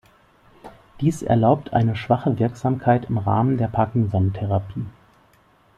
Dies 0.99 1.21
erlaubt 1.21 1.73
eine 1.73 1.95
schwache 1.95 2.39
Wirksamkeit 2.39 3.05
im 3.11 3.19
Rahmen 3.19 3.57
der 3.59 3.67
Parkinson-Therapie. 3.67 4.87